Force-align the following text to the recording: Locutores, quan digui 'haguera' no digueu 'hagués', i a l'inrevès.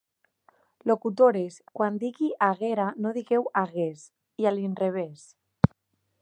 Locutores, 0.91 1.53
quan 1.79 1.93
digui 2.03 2.29
'haguera' 2.39 2.89
no 3.05 3.09
digueu 3.19 3.43
'hagués', 3.53 4.09
i 4.45 4.49
a 4.49 4.55
l'inrevès. 4.57 5.21